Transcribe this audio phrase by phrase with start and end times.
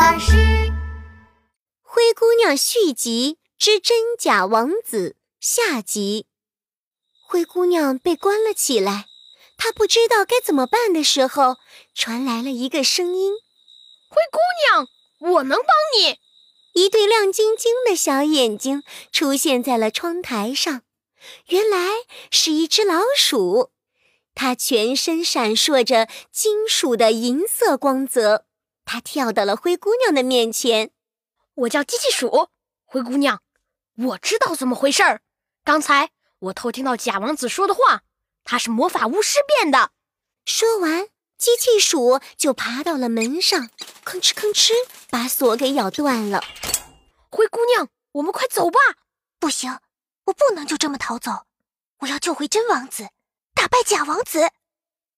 [0.00, 0.32] 巴士。
[1.82, 6.24] 灰姑娘续集之真假王子下集。
[7.28, 9.08] 灰姑娘被关了起来，
[9.58, 11.58] 她不知道该怎么办的时候，
[11.94, 13.34] 传来了一个声音
[14.08, 14.88] ：“灰姑娘，
[15.34, 15.68] 我能帮
[15.98, 16.18] 你。”
[16.72, 18.82] 一对亮晶晶的小眼睛
[19.12, 20.80] 出现在了窗台上，
[21.48, 21.90] 原来
[22.30, 23.70] 是一只老鼠，
[24.34, 28.46] 它全身闪烁着金属的银色光泽。
[28.92, 30.90] 他跳到了灰姑娘的面前。
[31.54, 32.48] 我叫机器鼠，
[32.84, 33.40] 灰姑娘，
[33.96, 35.22] 我知道怎么回事儿。
[35.62, 36.10] 刚才
[36.40, 38.02] 我偷听到假王子说的话，
[38.42, 39.92] 他是魔法巫师变的。
[40.44, 41.06] 说完，
[41.38, 43.70] 机器鼠就爬到了门上，
[44.04, 44.72] 吭哧吭哧，
[45.08, 46.42] 把锁给咬断了。
[47.30, 48.80] 灰姑娘，我们快走吧！
[49.38, 49.78] 不行，
[50.24, 51.46] 我不能就这么逃走，
[52.00, 53.10] 我要救回真王子，
[53.54, 54.50] 打败假王子。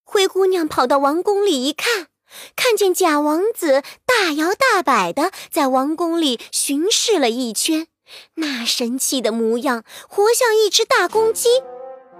[0.04, 2.08] 灰姑娘跑到王宫里一看。
[2.56, 7.86] 看见假王子大摇大摆的在王宫里巡视了一圈，
[8.34, 11.48] 那神气的模样，活像一只大公鸡。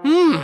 [0.03, 0.39] 嗯，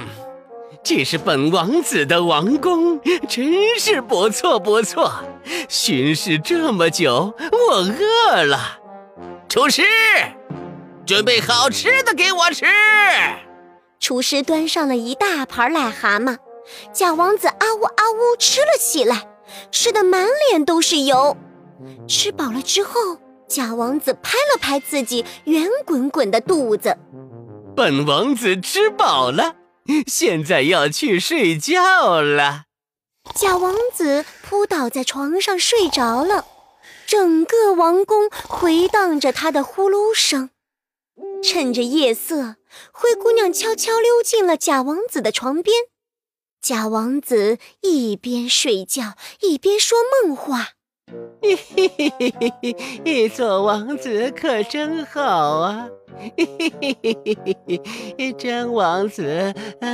[0.84, 5.12] 这是本王子的王宫，真是不错不错。
[5.68, 8.80] 巡视这么久，我饿了。
[9.50, 9.84] 厨师，
[11.06, 12.66] 准备好吃的给我吃。
[14.00, 16.38] 厨师端上了一大盘癞蛤蟆，
[16.94, 19.28] 假王子啊呜啊呜吃了起来。
[19.72, 21.38] 吃的满脸都是油，
[22.08, 23.18] 吃饱了之后，
[23.48, 26.98] 假王子拍了拍自己圆滚滚的肚子。
[27.76, 29.56] 本王子吃饱了，
[30.08, 32.64] 现在要去睡觉了。
[33.36, 36.46] 假王子扑倒在床上睡着了，
[37.06, 40.50] 整个王宫回荡着他的呼噜声。
[41.44, 42.56] 趁着夜色，
[42.92, 45.76] 灰姑娘悄悄溜进了假王子的床边。
[46.62, 50.70] 假王子一边睡觉一边说梦话：
[51.42, 55.88] “嘿嘿嘿嘿嘿嘿，做王子可真好啊！
[56.18, 57.82] 嘿嘿嘿嘿嘿嘿
[58.18, 59.54] 嘿，真王子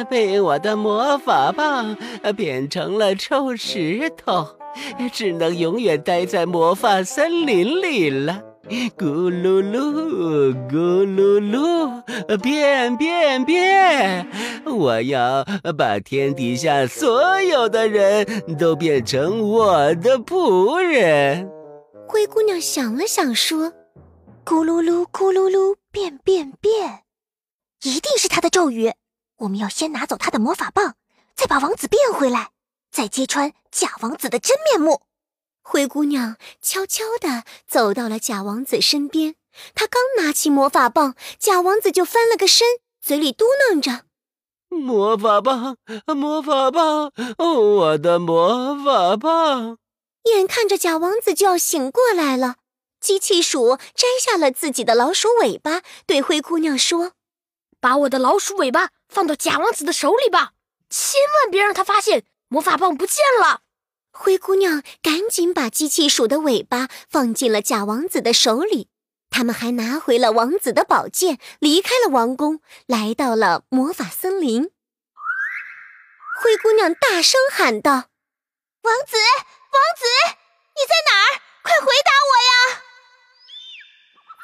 [0.09, 1.95] 被我的魔法棒
[2.35, 4.57] 变成了臭石头，
[5.13, 8.41] 只能永远待在魔法森林里了。”
[8.97, 14.27] 咕噜噜，咕噜噜，变变变！
[14.65, 15.45] 我要
[15.77, 18.25] 把天底下所有的人
[18.57, 21.47] 都变成我的仆人。
[22.07, 23.71] 灰姑娘想了想，说
[24.43, 27.03] ：“咕噜噜，咕噜噜，变变变！
[27.83, 28.91] 一定是他的咒语。
[29.37, 30.95] 我们要先拿走他的魔法棒，
[31.35, 32.49] 再把王子变回来，
[32.91, 35.01] 再揭穿假王子的真面目。”
[35.67, 39.33] 灰姑娘悄悄地走到了假王子身边，
[39.73, 42.67] 她刚拿起魔法棒，假王子就翻了个身，
[43.01, 44.05] 嘴里嘟囔着
[44.69, 45.77] ：“魔法棒，
[46.15, 49.79] 魔法棒，哦我的魔法棒！”
[50.29, 52.57] 眼看着假王子就要醒过来了，
[52.99, 57.13] 机器鼠摘下了自己的老鼠尾巴，对灰姑娘说
[57.81, 60.51] ：“把我的老鼠尾巴放到假王子的手里吧，
[60.91, 63.61] 千万别让他发现魔法棒不见了。”
[64.17, 68.87] 灰姑娘赶紧把机器鼠的尾巴放进了假王子的手里，
[69.29, 74.71] 他们还拿回了王子的宝剑，离开了王宫，来到了魔法森林。
[76.41, 77.91] 灰姑娘大声喊道
[78.83, 80.05] ：“王子，王子，
[80.75, 81.41] 你在哪儿？
[81.61, 82.81] 快回答我呀！”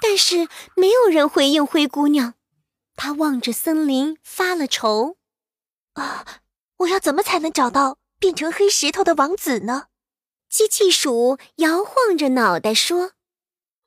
[0.03, 2.34] 但是没有人回应灰姑娘，
[2.98, 5.16] 她望着森林发了愁
[5.96, 6.26] ：“啊，
[6.80, 9.88] 我要怎么才能找到？”变成黑石头的王子呢？
[10.48, 13.14] 机器鼠摇晃着脑袋说：“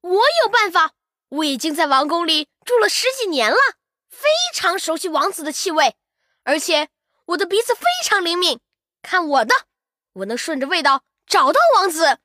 [0.03, 0.95] 我有办法，
[1.29, 3.57] 我已经在王宫里住了十几年了，
[4.11, 5.95] 非常熟悉王子的气味，
[6.43, 6.89] 而且
[7.27, 8.59] 我的鼻子非常灵敏。
[9.03, 9.55] 看我的，
[10.15, 12.19] 我能顺着味道找到王子。”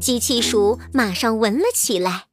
[0.00, 2.28] 机器鼠马上闻了起来，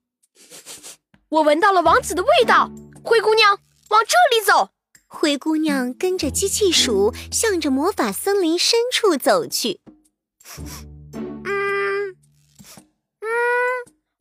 [1.28, 2.72] 我闻到了王子的味道。
[3.04, 4.70] 灰姑娘，往这里走。
[5.14, 9.82] 灰姑娘跟着机器鼠向着魔法森林深处走去。
[11.44, 12.16] 嗯
[13.19, 13.28] 嗯，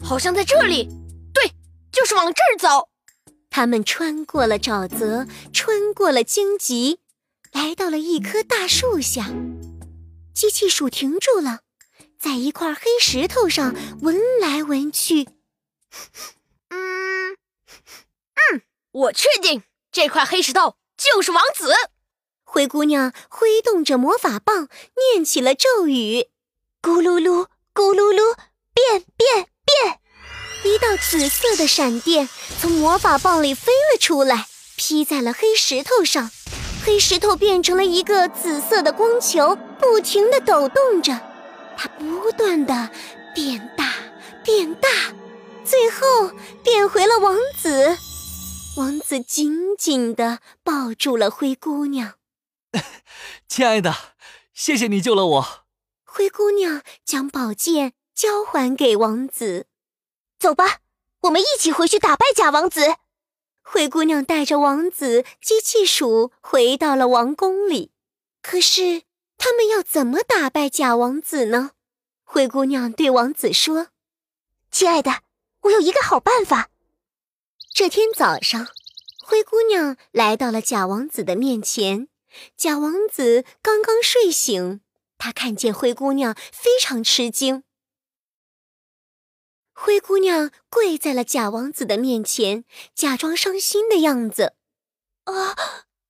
[0.05, 0.89] 好像在这里。
[1.33, 1.53] 对，
[1.93, 2.89] 就是往这儿走。
[3.49, 6.99] 他们穿过了沼泽，穿过了荆棘，
[7.53, 9.31] 来到了一棵大树下。
[10.35, 11.61] 机器鼠停住了，
[12.19, 15.29] 在一块黑石头上闻来闻去。
[16.69, 20.77] 嗯嗯，我确定这块黑石头。
[20.97, 21.73] 就是王子，
[22.45, 24.69] 灰姑娘挥动着魔法棒，
[25.15, 26.29] 念起了咒语
[26.83, 28.37] ：“咕噜噜，咕噜噜，
[28.75, 29.99] 变变变！”
[30.63, 32.29] 一道紫色的闪电
[32.61, 34.47] 从魔法棒里飞了出来，
[34.77, 36.31] 劈在了黑石头上。
[36.85, 41.19] 黑石头变成了一个紫色的光球，不停地抖动着。
[41.79, 42.91] 它不断地
[43.35, 43.95] 变大、
[44.45, 44.89] 变大，
[45.65, 46.31] 最后
[46.63, 47.97] 变回了王子。
[48.81, 52.15] 王子紧紧的抱住了灰姑娘。
[53.47, 53.95] 亲爱的，
[54.55, 55.65] 谢谢你救了我。
[56.03, 59.67] 灰姑娘将宝剑交还给王子。
[60.39, 60.79] 走吧，
[61.25, 62.97] 我们一起回去打败假王子。
[63.63, 67.93] 灰姑娘带着王子、机器鼠回到了王宫里。
[68.41, 69.03] 可是，
[69.37, 71.73] 他们要怎么打败假王子呢？
[72.25, 73.89] 灰姑娘对王子说
[74.73, 75.21] ：“亲爱的，
[75.65, 76.71] 我有一个好办法。”
[77.73, 78.69] 这天早上，
[79.25, 82.09] 灰姑娘来到了假王子的面前。
[82.57, 84.81] 假王子刚刚睡醒，
[85.17, 87.65] 他看见灰姑娘，非常吃惊。
[89.73, 92.65] 灰姑娘跪在了假王子的面前，
[92.95, 94.55] 假装伤心的样子。
[95.25, 95.57] 啊，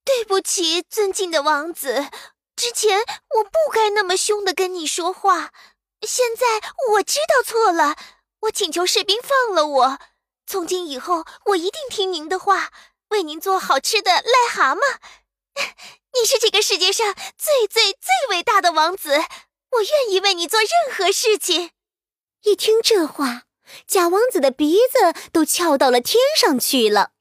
[0.04, 2.08] 对不起，尊敬的王子，
[2.56, 5.52] 之前我不该那么凶的跟你说话。
[6.02, 7.96] 现在我知道错了，
[8.40, 9.98] 我请求士兵放了我。
[10.50, 12.72] 从今以后，我一定听您的话，
[13.10, 14.80] 为您做好吃的癞蛤蟆。
[16.20, 21.70] 你是这个世界上最最最伟大的王子，我愿意为你做任何事情。
[22.42, 23.42] 一听这话。
[23.86, 27.12] 假王子的鼻子都翘到了天上去了。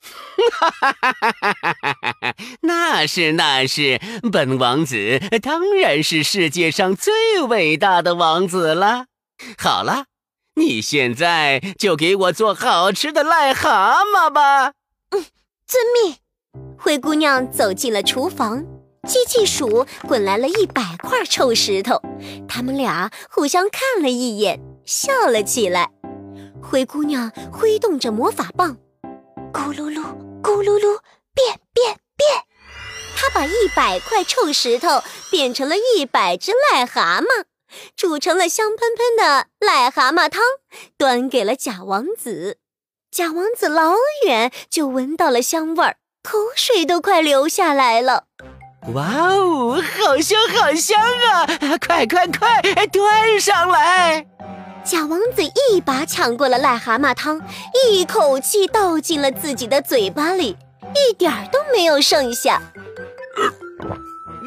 [0.00, 1.84] 哈哈哈哈哈
[2.22, 2.34] 哈！
[2.62, 4.00] 那是那是，
[4.32, 9.08] 本王子当然是世界上最伟大的王子了。
[9.58, 10.06] 好了，
[10.60, 14.74] 你现在就给我做好吃的癞蛤蟆吧。
[15.08, 15.24] 嗯，
[15.66, 16.16] 遵命。
[16.78, 18.62] 灰姑娘走进了厨房，
[19.08, 22.02] 机器鼠滚来了一百块臭石头，
[22.46, 24.60] 他们俩互相看了一眼。
[24.84, 25.90] 笑了起来，
[26.62, 28.76] 灰姑娘挥动着魔法棒，
[29.52, 30.02] 咕噜噜，
[30.42, 30.98] 咕噜噜，
[31.32, 32.44] 变变变！
[33.16, 37.44] 她把一百块臭石头变成了一百只癞蛤蟆，
[37.96, 40.42] 煮成了香喷喷的癞蛤蟆汤，
[40.96, 42.58] 端给了假王子。
[43.10, 43.94] 假王子老
[44.26, 48.24] 远就闻到了香味儿，口水都快流下来了。
[48.94, 51.46] 哇哦，好香好香啊！
[51.86, 54.26] 快快快，端上来！
[54.82, 57.42] 假王子一把抢过了癞蛤蟆汤，
[57.74, 60.56] 一口气倒进了自己的嘴巴里，
[60.94, 62.62] 一点儿都没有剩下。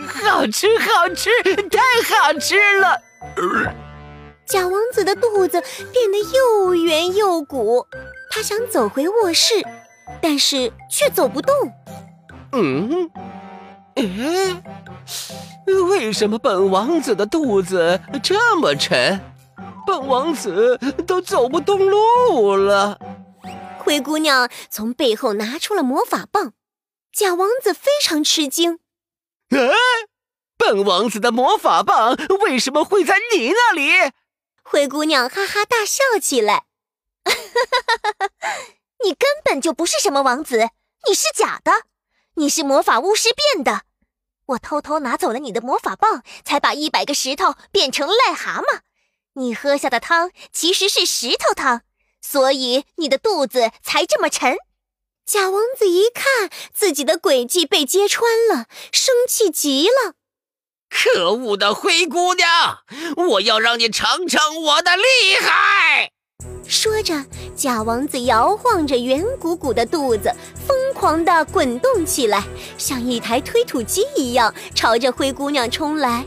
[0.07, 1.29] 好吃，好吃，
[1.69, 1.79] 太
[2.09, 2.99] 好吃了！
[4.45, 7.88] 假王子的肚子变得又圆又鼓，
[8.30, 9.65] 他想走回卧室，
[10.21, 11.56] 但是却走不动。
[12.51, 13.09] 嗯，
[13.95, 14.62] 哎，
[15.89, 19.19] 为什么本王子的肚子这么沉？
[19.88, 20.77] 本王子
[21.07, 23.00] 都走不动路了。
[23.80, 26.53] 灰姑娘从背后拿出了魔法棒，
[27.12, 28.80] 假王子非常吃惊。
[29.50, 29.57] 哎，
[30.57, 34.11] 本王子的魔法棒为什么会在你那里？
[34.63, 36.65] 灰姑娘哈哈大笑起来。
[39.03, 40.69] 你根本就不是什么王子，
[41.07, 41.71] 你是假的，
[42.35, 43.83] 你是魔法巫师变的。
[44.47, 48.81] 我偷偷拿走了你的魔法棒，才把一百个石头变成癞蛤蟆。
[49.33, 51.81] 你喝下的汤其实是石头汤，
[52.21, 54.57] 所以你的肚子才这么沉。
[55.25, 60.15] 假王子一看自己的诡计被揭穿了，生气极了。
[60.94, 62.48] 可恶的灰姑娘，
[63.30, 65.04] 我要让你尝尝我的厉
[65.42, 66.12] 害！
[66.68, 70.31] 说着，假王子摇晃着圆鼓鼓的肚子，
[70.66, 72.44] 疯狂地滚动起来，
[72.78, 76.23] 像一台推土机一样朝着灰姑娘冲来。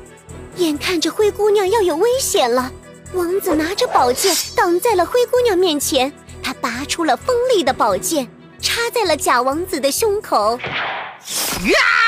[0.57, 2.71] 眼看着灰姑娘要有危险了。
[3.13, 8.29] 王子拿着宝剑挡在了灰姑娘面前，他拔出了锋利的宝剑，
[8.61, 10.59] 插在了假王子的胸口。
[10.59, 12.06] 呀！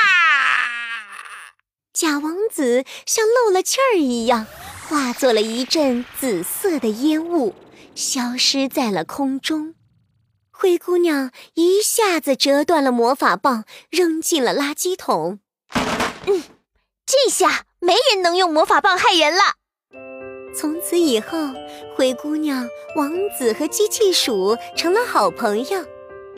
[1.99, 4.47] 假王子像漏了气儿一样，
[4.87, 7.53] 化作了一阵紫色的烟雾，
[7.93, 9.75] 消失在了空中。
[10.49, 15.39] 灰姑娘一下子折断了魔法棒，扔进了垃圾桶。
[16.25, 16.41] 嗯，
[17.05, 19.41] 这下没人能用魔法棒害人了。
[20.55, 21.37] 从此以后，
[21.97, 22.65] 灰姑娘、
[22.95, 25.85] 王子和机器鼠成了好朋友，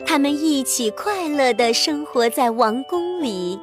[0.04, 3.60] 他们一起快乐地生活在王宫里。